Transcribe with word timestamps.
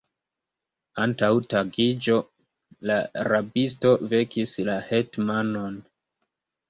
Antaŭ 1.03 1.29
tagiĝo 1.51 2.17
la 2.93 2.97
rabisto 3.29 3.95
vekis 4.15 4.57
la 4.71 4.79
hetmanon. 4.89 5.81